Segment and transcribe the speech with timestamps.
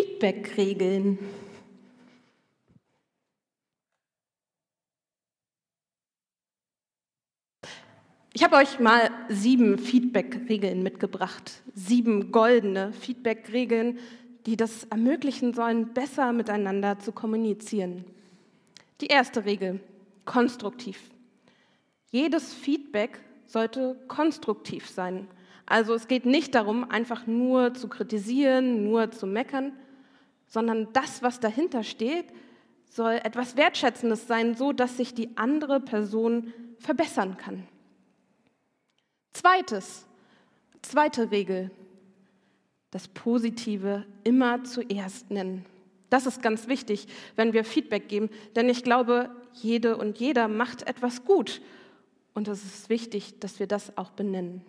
[0.00, 1.18] Feedback-Regeln.
[8.32, 11.60] Ich habe euch mal sieben Feedback-Regeln mitgebracht.
[11.74, 13.98] Sieben goldene Feedback-Regeln,
[14.46, 18.06] die das ermöglichen sollen, besser miteinander zu kommunizieren.
[19.02, 19.80] Die erste Regel,
[20.24, 20.98] konstruktiv.
[22.10, 25.28] Jedes Feedback sollte konstruktiv sein.
[25.66, 29.72] Also es geht nicht darum, einfach nur zu kritisieren, nur zu meckern,
[30.50, 32.26] sondern das, was dahinter steht,
[32.90, 37.66] soll etwas Wertschätzendes sein, so dass sich die andere Person verbessern kann.
[39.32, 40.06] Zweites,
[40.82, 41.70] zweite Regel,
[42.90, 45.64] das Positive immer zuerst nennen.
[46.10, 50.82] Das ist ganz wichtig, wenn wir Feedback geben, denn ich glaube, jede und jeder macht
[50.88, 51.62] etwas gut
[52.34, 54.62] und es ist wichtig, dass wir das auch benennen.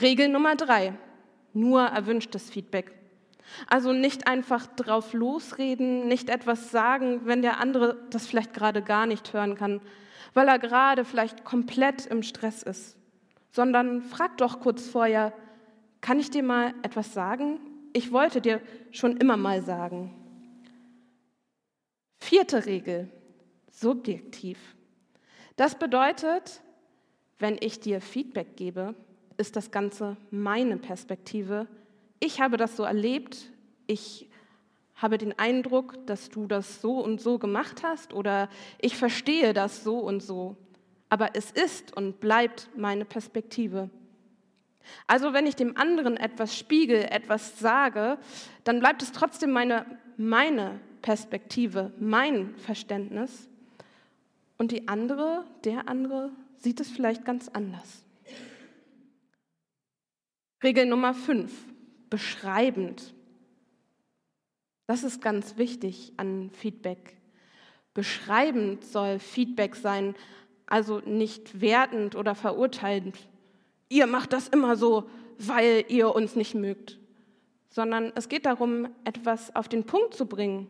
[0.00, 0.94] Regel Nummer drei,
[1.52, 2.92] nur erwünschtes Feedback.
[3.66, 9.06] Also nicht einfach drauf losreden, nicht etwas sagen, wenn der andere das vielleicht gerade gar
[9.06, 9.80] nicht hören kann,
[10.34, 12.96] weil er gerade vielleicht komplett im Stress ist,
[13.50, 15.32] sondern frag doch kurz vorher,
[16.00, 17.58] kann ich dir mal etwas sagen?
[17.92, 18.60] Ich wollte dir
[18.92, 20.12] schon immer mal sagen.
[22.18, 23.08] Vierte Regel,
[23.70, 24.58] subjektiv.
[25.56, 26.60] Das bedeutet,
[27.38, 28.94] wenn ich dir Feedback gebe,
[29.36, 31.66] ist das Ganze meine Perspektive.
[32.20, 33.50] Ich habe das so erlebt.
[33.86, 34.28] Ich
[34.96, 39.84] habe den Eindruck, dass du das so und so gemacht hast oder ich verstehe das
[39.84, 40.56] so und so.
[41.08, 43.90] Aber es ist und bleibt meine Perspektive.
[45.06, 48.18] Also wenn ich dem anderen etwas spiegel, etwas sage,
[48.64, 49.84] dann bleibt es trotzdem meine,
[50.16, 53.48] meine Perspektive, mein Verständnis.
[54.58, 58.04] Und die andere, der andere, sieht es vielleicht ganz anders.
[60.62, 61.52] Regel Nummer 5,
[62.16, 63.12] beschreibend.
[64.86, 67.14] Das ist ganz wichtig an Feedback.
[67.92, 70.14] Beschreibend soll Feedback sein,
[70.64, 73.18] also nicht wertend oder verurteilend.
[73.90, 76.98] Ihr macht das immer so, weil ihr uns nicht mögt,
[77.68, 80.68] sondern es geht darum, etwas auf den Punkt zu bringen,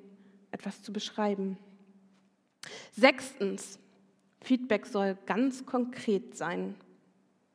[0.51, 1.59] etwas zu beschreiben.
[2.91, 3.79] Sechstens,
[4.41, 6.75] Feedback soll ganz konkret sein,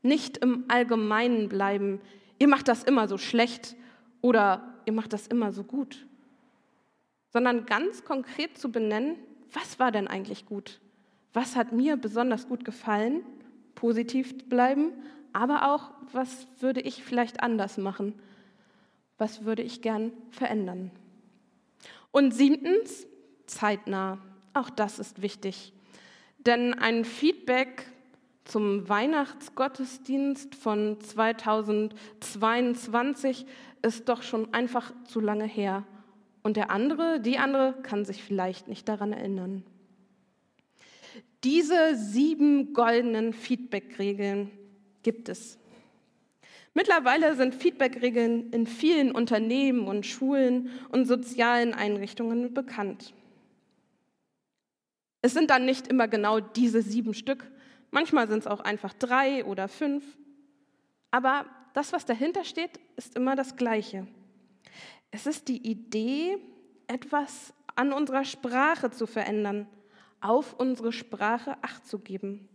[0.01, 1.99] nicht im Allgemeinen bleiben,
[2.41, 3.75] ihr macht das immer so schlecht
[4.21, 6.07] oder ihr macht das immer so gut,
[7.29, 9.15] sondern ganz konkret zu benennen,
[9.53, 10.81] was war denn eigentlich gut?
[11.33, 13.21] Was hat mir besonders gut gefallen?
[13.75, 14.91] Positiv bleiben,
[15.33, 18.19] aber auch, was würde ich vielleicht anders machen?
[19.19, 20.89] Was würde ich gern verändern?
[22.09, 23.05] Und siebtens,
[23.45, 24.17] zeitnah.
[24.55, 25.73] Auch das ist wichtig.
[26.39, 27.85] Denn ein Feedback
[28.43, 33.45] zum Weihnachtsgottesdienst von 2022
[33.81, 35.85] ist doch schon einfach zu lange her.
[36.43, 39.63] Und der andere, die andere kann sich vielleicht nicht daran erinnern.
[41.43, 44.49] Diese sieben goldenen Feedback-Regeln
[45.03, 45.59] gibt es.
[46.73, 53.13] Mittlerweile sind Feedback-Regeln in vielen Unternehmen und Schulen und sozialen Einrichtungen bekannt.
[55.21, 57.51] Es sind dann nicht immer genau diese sieben Stück,
[57.91, 60.03] Manchmal sind es auch einfach drei oder fünf.
[61.11, 64.07] Aber das, was dahinter steht, ist immer das Gleiche.
[65.11, 66.37] Es ist die Idee,
[66.87, 69.67] etwas an unserer Sprache zu verändern,
[70.21, 72.47] auf unsere Sprache acht zu geben.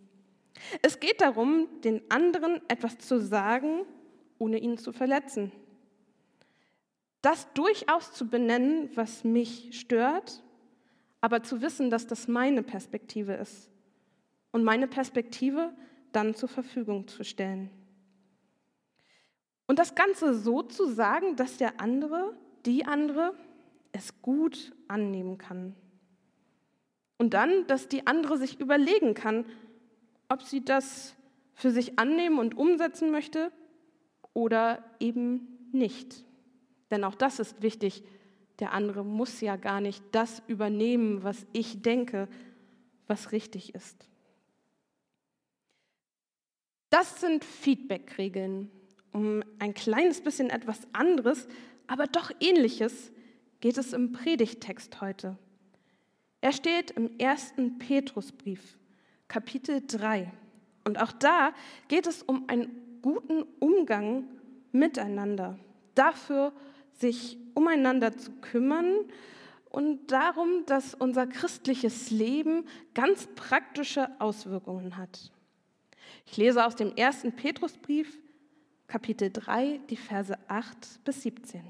[0.83, 3.85] Es geht darum, den anderen etwas zu sagen,
[4.39, 5.53] ohne ihn zu verletzen.
[7.21, 10.43] Das durchaus zu benennen, was mich stört,
[11.21, 13.71] aber zu wissen, dass das meine Perspektive ist
[14.57, 15.71] und meine Perspektive
[16.13, 17.69] dann zur Verfügung zu stellen.
[19.67, 22.35] Und das Ganze so zu sagen, dass der andere,
[22.65, 23.35] die andere,
[23.93, 25.77] es gut annehmen kann.
[27.19, 29.45] Und dann, dass die andere sich überlegen kann,
[30.31, 31.15] ob sie das
[31.53, 33.53] für sich annehmen und umsetzen möchte
[34.33, 36.25] oder eben nicht.
[36.91, 38.03] Denn auch das ist wichtig.
[38.59, 42.27] Der andere muss ja gar nicht das übernehmen, was ich denke,
[43.07, 44.09] was richtig ist.
[46.97, 48.71] Das sind Feedback-Regeln.
[49.13, 51.47] Um ein kleines bisschen etwas anderes,
[51.87, 53.13] aber doch ähnliches
[53.61, 55.37] geht es im Predigtext heute.
[56.41, 58.79] Er steht im ersten Petrusbrief,
[59.29, 60.33] Kapitel 3.
[60.85, 61.53] Und auch da
[61.89, 64.25] geht es um einen guten Umgang
[64.73, 65.59] miteinander.
[65.95, 66.55] Dafür,
[66.95, 68.95] sich umeinander zu kümmern
[69.69, 72.65] und darum, dass unser christliches Leben
[72.95, 75.31] ganz praktische Auswirkungen hat.
[76.27, 78.19] Ich lese aus dem ersten Petrusbrief,
[78.89, 81.63] Kapitel 3, die Verse 8 bis 17.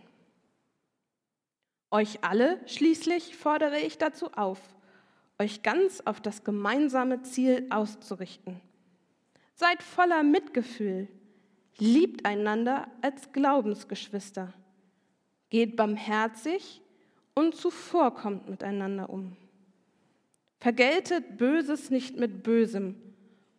[1.90, 4.60] Euch alle schließlich fordere ich dazu auf,
[5.38, 8.60] euch ganz auf das gemeinsame Ziel auszurichten.
[9.54, 11.08] Seid voller Mitgefühl,
[11.78, 14.52] liebt einander als Glaubensgeschwister,
[15.50, 16.82] geht barmherzig
[17.34, 19.36] und zuvorkommt miteinander um.
[20.58, 23.05] Vergeltet Böses nicht mit Bösem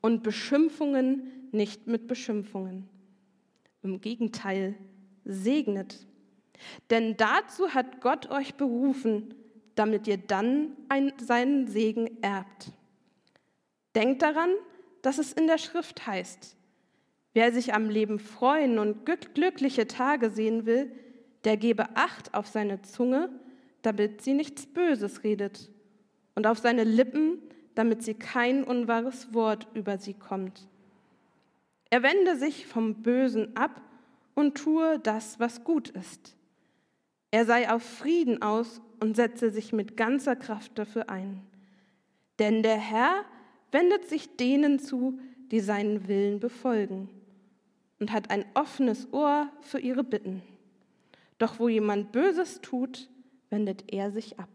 [0.07, 2.88] und Beschimpfungen nicht mit Beschimpfungen.
[3.83, 4.75] Im Gegenteil,
[5.25, 6.07] segnet.
[6.89, 9.36] Denn dazu hat Gott euch berufen,
[9.75, 12.71] damit ihr dann ein, seinen Segen erbt.
[13.95, 14.50] Denkt daran,
[15.01, 16.56] dass es in der Schrift heißt,
[17.33, 20.89] wer sich am Leben freuen und glückliche Tage sehen will,
[21.44, 23.30] der gebe Acht auf seine Zunge,
[23.81, 25.69] damit sie nichts Böses redet,
[26.33, 27.39] und auf seine Lippen,
[27.77, 30.68] damit sie kein unwahres Wort über sie kommt.
[31.91, 33.81] Er wende sich vom Bösen ab
[34.33, 36.35] und tue das, was gut ist.
[37.29, 41.44] Er sei auf Frieden aus und setze sich mit ganzer Kraft dafür ein.
[42.39, 43.25] Denn der Herr
[43.71, 45.19] wendet sich denen zu,
[45.51, 47.09] die seinen Willen befolgen
[48.00, 50.41] und hat ein offenes Ohr für ihre Bitten.
[51.38, 53.07] Doch wo jemand Böses tut,
[53.51, 54.50] wendet er sich ab.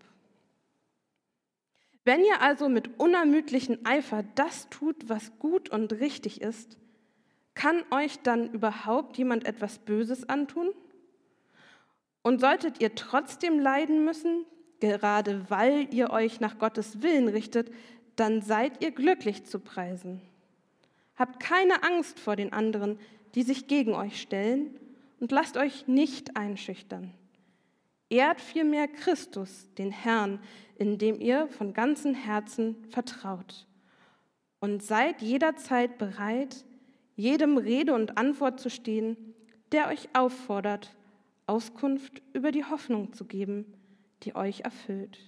[2.05, 6.77] Wenn ihr also mit unermüdlichem Eifer das tut, was gut und richtig ist,
[7.55, 10.71] kann euch dann überhaupt jemand etwas Böses antun?
[12.23, 14.45] Und solltet ihr trotzdem leiden müssen,
[14.81, 17.71] gerade weil ihr euch nach Gottes Willen richtet,
[18.17, 20.21] dann seid ihr glücklich zu preisen.
[21.17, 22.99] Habt keine Angst vor den anderen,
[23.35, 24.79] die sich gegen euch stellen,
[25.21, 27.15] und lasst euch nicht einschüchtern.
[28.11, 30.41] Ehrt vielmehr Christus, den Herrn,
[30.83, 33.67] indem ihr von ganzem Herzen vertraut.
[34.59, 36.65] Und seid jederzeit bereit,
[37.15, 39.17] jedem Rede und Antwort zu stehen,
[39.71, 40.97] der euch auffordert,
[41.47, 43.65] Auskunft über die Hoffnung zu geben,
[44.25, 45.19] die euch erfüllt.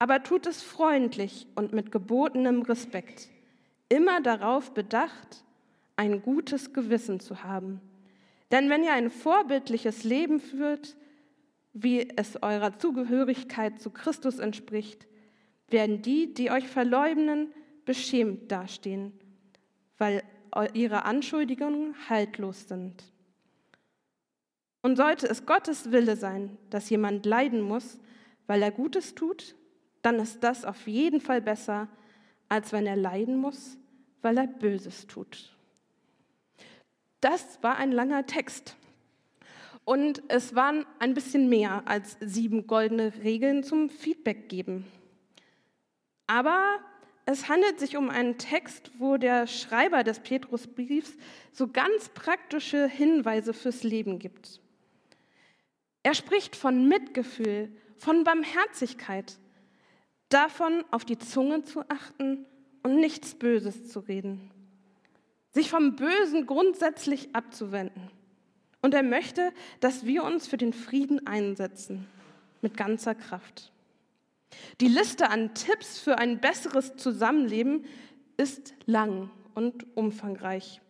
[0.00, 3.28] Aber tut es freundlich und mit gebotenem Respekt,
[3.88, 5.44] immer darauf bedacht,
[5.96, 7.80] ein gutes Gewissen zu haben.
[8.50, 10.96] Denn wenn ihr ein vorbildliches Leben führt,
[11.72, 15.06] wie es eurer Zugehörigkeit zu Christus entspricht,
[15.68, 17.52] werden die, die euch verleugnen,
[17.84, 19.12] beschämt dastehen,
[19.98, 20.22] weil
[20.74, 23.04] ihre Anschuldigungen haltlos sind.
[24.82, 27.98] Und sollte es Gottes Wille sein, dass jemand leiden muss,
[28.46, 29.54] weil er Gutes tut,
[30.02, 31.88] dann ist das auf jeden Fall besser,
[32.48, 33.76] als wenn er leiden muss,
[34.22, 35.56] weil er Böses tut.
[37.20, 38.76] Das war ein langer Text.
[39.90, 44.84] Und es waren ein bisschen mehr als sieben goldene Regeln zum Feedback geben.
[46.28, 46.78] Aber
[47.26, 51.16] es handelt sich um einen Text, wo der Schreiber des Petrusbriefs
[51.50, 54.60] so ganz praktische Hinweise fürs Leben gibt.
[56.04, 59.38] Er spricht von Mitgefühl, von Barmherzigkeit,
[60.28, 62.46] davon auf die Zunge zu achten
[62.84, 64.52] und nichts Böses zu reden,
[65.50, 68.19] sich vom Bösen grundsätzlich abzuwenden.
[68.82, 72.06] Und er möchte, dass wir uns für den Frieden einsetzen,
[72.62, 73.72] mit ganzer Kraft.
[74.80, 77.84] Die Liste an Tipps für ein besseres Zusammenleben
[78.36, 80.80] ist lang und umfangreich,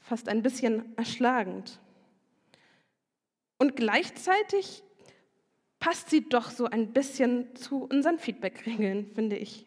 [0.00, 1.78] fast ein bisschen erschlagend.
[3.58, 4.82] Und gleichzeitig
[5.80, 9.66] passt sie doch so ein bisschen zu unseren Feedback-Regeln, finde ich.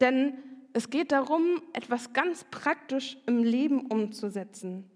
[0.00, 0.34] Denn
[0.72, 4.90] es geht darum, etwas ganz praktisch im Leben umzusetzen.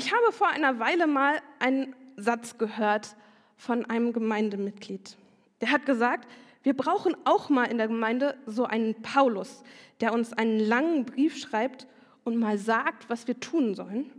[0.00, 3.16] Ich habe vor einer Weile mal einen Satz gehört
[3.58, 5.14] von einem Gemeindemitglied.
[5.60, 6.26] Der hat gesagt,
[6.62, 9.62] wir brauchen auch mal in der Gemeinde so einen Paulus,
[10.00, 11.86] der uns einen langen Brief schreibt
[12.24, 14.10] und mal sagt, was wir tun sollen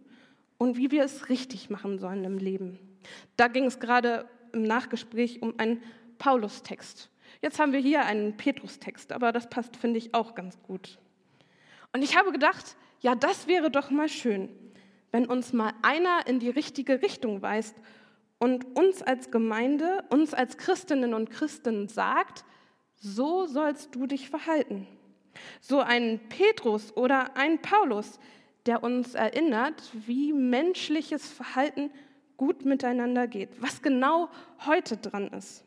[0.59, 2.77] und wie wir es richtig machen sollen im Leben.
[3.35, 5.81] Da ging es gerade im Nachgespräch um einen
[6.19, 7.09] Paulus-Text.
[7.41, 10.99] Jetzt haben wir hier einen Petrus-Text, aber das passt, finde ich, auch ganz gut.
[11.91, 14.47] Und ich habe gedacht, ja, das wäre doch mal schön,
[15.11, 17.75] wenn uns mal einer in die richtige Richtung weist
[18.39, 22.43] und uns als Gemeinde, uns als Christinnen und Christen sagt,
[22.95, 24.87] so sollst du dich verhalten.
[25.59, 28.19] So ein Petrus oder ein Paulus,
[28.65, 31.91] der uns erinnert, wie menschliches Verhalten
[32.37, 34.29] gut miteinander geht, was genau
[34.65, 35.63] heute dran ist.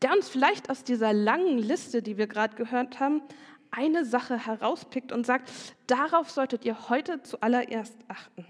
[0.00, 3.22] Der uns vielleicht aus dieser langen Liste, die wir gerade gehört haben,
[3.70, 5.50] eine Sache herauspickt und sagt,
[5.86, 8.46] darauf solltet ihr heute zuallererst achten.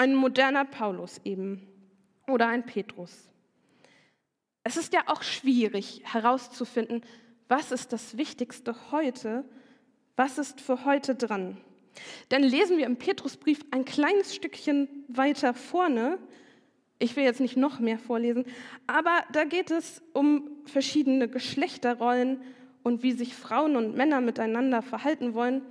[0.00, 1.66] Ein moderner Paulus eben
[2.28, 3.28] oder ein Petrus.
[4.62, 7.02] Es ist ja auch schwierig herauszufinden,
[7.48, 9.44] was ist das Wichtigste heute,
[10.14, 11.56] was ist für heute dran.
[12.30, 16.18] Denn lesen wir im Petrusbrief ein kleines Stückchen weiter vorne,
[17.00, 18.44] ich will jetzt nicht noch mehr vorlesen,
[18.86, 22.40] aber da geht es um verschiedene Geschlechterrollen
[22.84, 25.62] und wie sich Frauen und Männer miteinander verhalten wollen.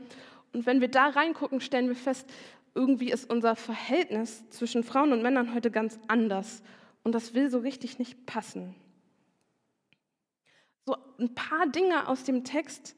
[0.53, 2.29] Und wenn wir da reingucken, stellen wir fest,
[2.77, 6.61] irgendwie ist unser Verhältnis zwischen Frauen und Männern heute ganz anders.
[7.03, 8.75] Und das will so richtig nicht passen.
[10.85, 12.95] So ein paar Dinge aus dem Text,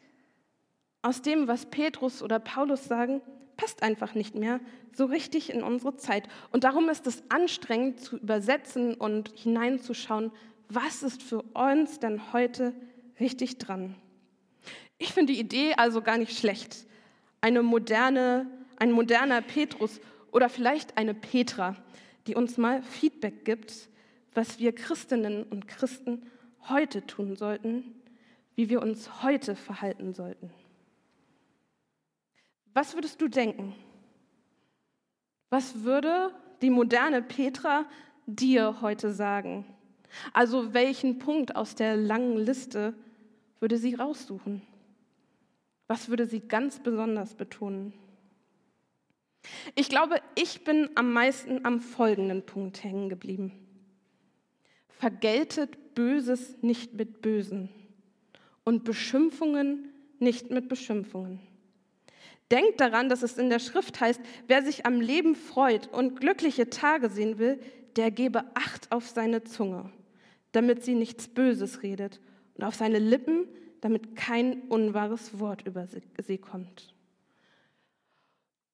[1.02, 3.22] aus dem, was Petrus oder Paulus sagen,
[3.56, 4.60] passt einfach nicht mehr
[4.92, 6.28] so richtig in unsere Zeit.
[6.52, 10.32] Und darum ist es anstrengend zu übersetzen und hineinzuschauen,
[10.68, 12.74] was ist für uns denn heute
[13.20, 13.96] richtig dran.
[14.98, 16.86] Ich finde die Idee also gar nicht schlecht.
[17.42, 18.48] Eine moderne,
[18.80, 20.00] ein moderner Petrus
[20.32, 21.76] oder vielleicht eine Petra,
[22.28, 23.90] die uns mal Feedback gibt,
[24.34, 26.30] was wir Christinnen und Christen
[26.68, 27.84] heute tun sollten,
[28.56, 30.52] wie wir uns heute verhalten sollten.
[32.74, 33.76] Was würdest du denken?
[35.50, 37.86] Was würde die moderne Petra
[38.28, 39.66] dir heute sagen?
[40.34, 42.94] Also welchen Punkt aus der langen Liste
[43.60, 44.62] würde sie raussuchen?
[45.88, 47.94] Was würde sie ganz besonders betonen?
[49.76, 53.52] Ich glaube, ich bin am meisten am folgenden Punkt hängen geblieben.
[54.90, 57.70] Vergeltet Böses nicht mit Bösen
[58.64, 61.40] und Beschimpfungen nicht mit Beschimpfungen.
[62.52, 66.70] Denkt daran, dass es in der Schrift heißt, wer sich am Leben freut und glückliche
[66.70, 67.60] Tage sehen will,
[67.96, 69.92] der gebe Acht auf seine Zunge,
[70.52, 72.20] damit sie nichts Böses redet
[72.56, 73.48] und auf seine Lippen,
[73.82, 76.94] damit kein unwahres Wort über sie kommt.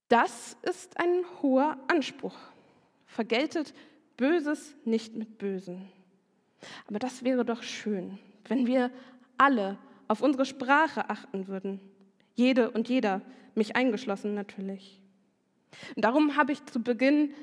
[0.07, 2.37] Das ist ein hoher Anspruch.
[3.05, 3.73] Vergeltet
[4.17, 5.89] Böses nicht mit Bösen.
[6.87, 8.91] Aber das wäre doch schön, wenn wir
[9.37, 11.79] alle auf unsere Sprache achten würden.
[12.35, 13.21] Jede und jeder,
[13.55, 15.01] mich eingeschlossen natürlich.
[15.95, 17.33] Und darum habe ich zu Beginn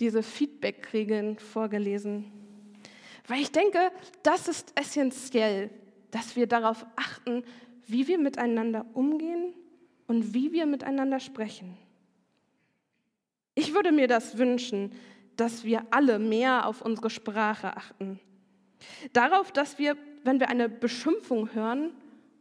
[0.00, 2.30] diese Feedback-Regeln vorgelesen.
[3.26, 3.78] Weil ich denke,
[4.22, 5.70] das ist essentiell,
[6.10, 7.44] dass wir darauf achten,
[7.86, 9.54] wie wir miteinander umgehen
[10.06, 11.76] und wie wir miteinander sprechen.
[13.54, 14.92] Ich würde mir das wünschen,
[15.36, 18.20] dass wir alle mehr auf unsere Sprache achten.
[19.12, 21.92] Darauf, dass wir, wenn wir eine Beschimpfung hören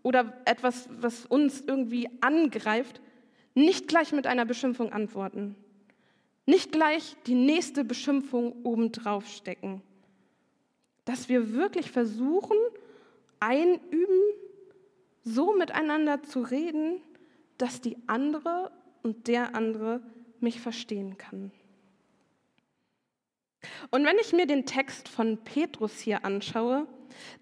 [0.03, 3.01] oder etwas, was uns irgendwie angreift,
[3.53, 5.55] nicht gleich mit einer Beschimpfung antworten.
[6.45, 9.81] Nicht gleich die nächste Beschimpfung obendrauf stecken.
[11.05, 12.57] Dass wir wirklich versuchen,
[13.39, 14.21] einüben,
[15.23, 17.01] so miteinander zu reden,
[17.57, 18.71] dass die andere
[19.03, 20.01] und der andere
[20.41, 21.51] mich verstehen kann.
[23.91, 26.87] Und wenn ich mir den Text von Petrus hier anschaue,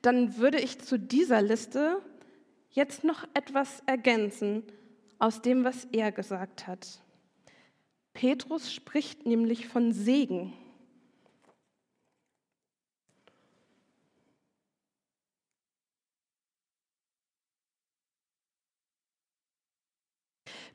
[0.02, 2.02] dann würde ich zu dieser Liste
[2.72, 4.64] jetzt noch etwas ergänzen
[5.18, 7.02] aus dem, was er gesagt hat.
[8.14, 10.54] Petrus spricht nämlich von Segen.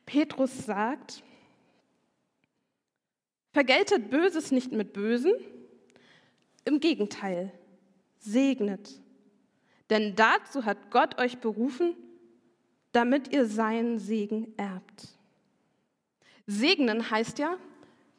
[0.05, 1.23] Petrus sagt,
[3.55, 5.31] vergeltet Böses nicht mit Bösen,
[6.65, 7.53] im Gegenteil,
[8.19, 8.99] segnet.
[9.89, 11.95] Denn dazu hat Gott euch berufen,
[12.91, 15.07] damit ihr seinen Segen erbt.
[16.45, 17.55] Segnen heißt ja,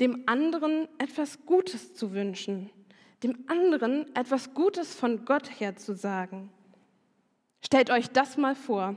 [0.00, 2.70] dem anderen etwas Gutes zu wünschen,
[3.22, 6.48] dem anderen etwas Gutes von Gott her zu sagen.
[7.62, 8.96] Stellt euch das mal vor.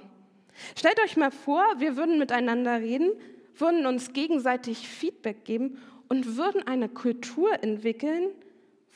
[0.77, 3.11] Stellt euch mal vor, wir würden miteinander reden,
[3.57, 5.77] würden uns gegenseitig Feedback geben
[6.09, 8.29] und würden eine Kultur entwickeln,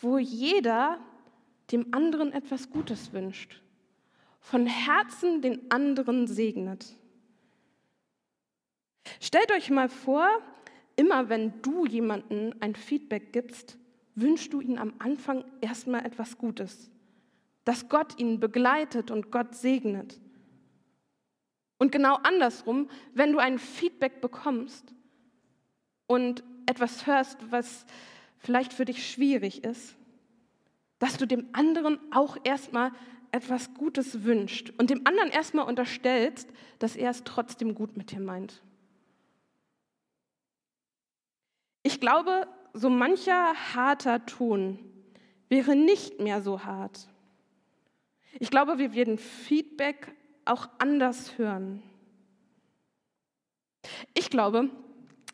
[0.01, 1.00] wo jeder
[1.72, 3.63] dem anderen etwas Gutes wünscht
[4.43, 6.93] von Herzen den anderen segnet.
[9.22, 10.27] Stellt euch mal vor,
[10.98, 13.77] immer wenn du jemandem ein Feedback gibst,
[14.15, 16.91] wünschst du ihm am Anfang erstmal etwas Gutes,
[17.63, 20.20] dass Gott ihn begleitet und Gott segnet.
[21.77, 24.93] Und genau andersrum, wenn du ein Feedback bekommst
[26.05, 27.86] und etwas hörst, was
[28.39, 29.96] vielleicht für dich schwierig ist,
[31.00, 32.91] dass du dem anderen auch erstmal
[33.32, 36.48] etwas Gutes wünscht und dem anderen erstmal unterstellst,
[36.79, 38.62] dass er es trotzdem gut mit dir meint.
[41.82, 44.79] Ich glaube, so mancher harter Ton
[45.50, 47.08] wäre nicht mehr so hart.
[48.39, 50.15] Ich glaube, wir werden Feedback
[50.46, 51.84] auch anders hören.
[54.13, 54.70] Ich glaube,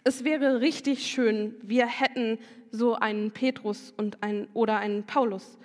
[0.03, 2.39] es wäre richtig schön, wir hätten
[2.71, 5.57] so einen Petrus und einen, oder einen Paulus,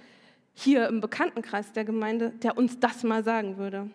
[0.54, 3.90] hier im Bekanntenkreis der Gemeinde, der uns das mal sagen würde.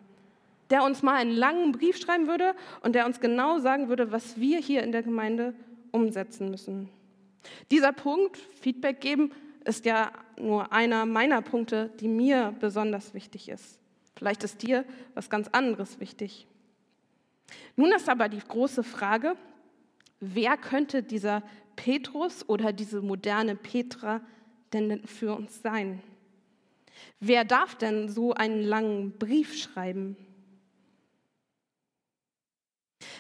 [0.70, 4.40] der uns mal einen langen Brief schreiben würde und der uns genau sagen würde, was
[4.40, 5.54] wir hier in der Gemeinde
[5.92, 6.90] umsetzen müssen.
[7.72, 9.32] Dieser Punkt, Feedback geben,
[9.66, 13.80] ist ja nur einer meiner Punkte, die mir besonders wichtig ist.
[14.16, 16.46] Vielleicht ist dir was ganz anderes wichtig.
[17.76, 19.36] Nun ist aber die große Frage,
[20.20, 21.44] wer könnte dieser
[21.76, 24.22] Petrus oder diese moderne Petra
[24.74, 26.02] denn für uns sein?
[27.20, 30.18] Wer darf denn so einen langen Brief schreiben?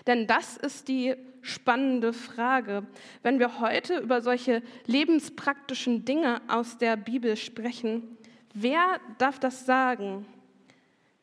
[0.07, 2.85] Denn das ist die spannende Frage.
[3.21, 8.17] Wenn wir heute über solche lebenspraktischen Dinge aus der Bibel sprechen,
[8.53, 10.25] wer darf das sagen?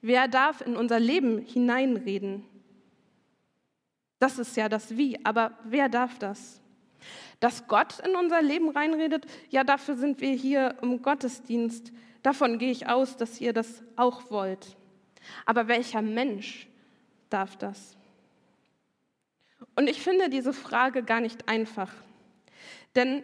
[0.01, 2.45] Wer darf in unser Leben hineinreden?
[4.19, 6.61] Das ist ja das Wie, aber wer darf das?
[7.41, 11.93] Dass Gott in unser Leben reinredet, ja, dafür sind wir hier im Gottesdienst.
[12.23, 14.77] Davon gehe ich aus, dass ihr das auch wollt.
[15.45, 16.67] Aber welcher Mensch
[17.29, 17.97] darf das?
[19.75, 21.93] Und ich finde diese Frage gar nicht einfach.
[22.95, 23.23] Denn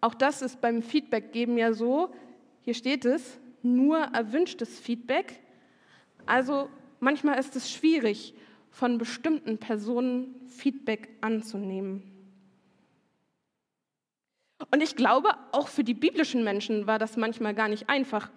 [0.00, 2.12] auch das ist beim Feedback-Geben ja so,
[2.62, 5.40] hier steht es, nur erwünschtes Feedback.
[6.26, 6.68] Also
[7.00, 8.34] manchmal ist es schwierig,
[8.74, 12.02] von bestimmten Personen Feedback anzunehmen.
[14.72, 18.30] Und ich glaube, auch für die biblischen Menschen war das manchmal gar nicht einfach.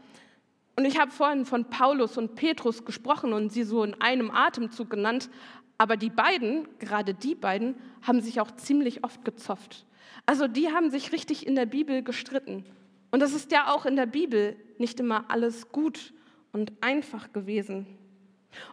[0.75, 4.91] Und ich habe vorhin von Paulus und Petrus gesprochen und sie so in einem Atemzug
[4.91, 5.31] genannt,
[5.79, 9.87] aber die beiden, gerade die beiden, haben sich auch ziemlich oft gezofft.
[10.27, 12.63] Also die haben sich richtig in der Bibel gestritten.
[13.09, 16.13] Und das ist ja auch in der Bibel nicht immer alles gut
[16.51, 17.87] und einfach gewesen.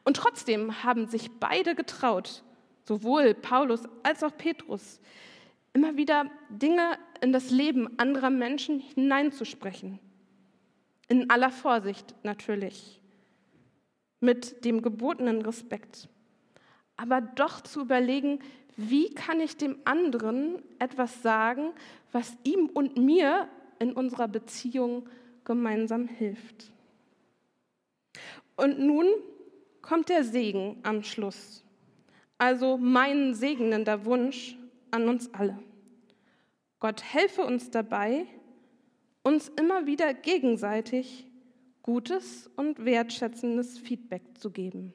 [0.05, 2.43] Und trotzdem haben sich beide getraut,
[2.85, 5.00] sowohl Paulus als auch Petrus,
[5.73, 9.99] immer wieder Dinge in das Leben anderer Menschen hineinzusprechen.
[11.09, 13.00] In aller Vorsicht natürlich,
[14.21, 16.09] mit dem gebotenen Respekt
[16.97, 18.38] aber doch zu überlegen,
[18.76, 21.73] wie kann ich dem anderen etwas sagen,
[22.12, 23.49] was ihm und mir
[23.79, 25.09] in unserer Beziehung
[25.45, 26.73] gemeinsam hilft.
[28.56, 29.06] Und nun
[29.84, 31.62] kommt der Segen am Schluss,
[32.38, 34.56] also mein segnender Wunsch
[34.90, 35.58] an uns alle.
[36.80, 38.26] Gott helfe uns dabei,
[39.23, 41.26] uns immer wieder gegenseitig
[41.82, 44.94] gutes und wertschätzendes Feedback zu geben.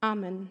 [0.00, 0.50] Amen.